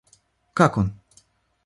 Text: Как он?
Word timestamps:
Как 0.57 0.77
он? 0.79 0.87